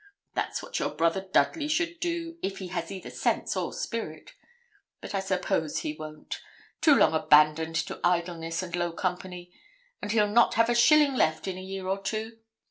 [0.33, 4.33] That's what your brother Dudley should do, if he has either sense or spirit;
[4.99, 6.41] but I suppose he won't
[6.81, 9.53] too long abandoned to idleness and low company
[10.01, 12.39] and he'll not have a shilling left in a year or two.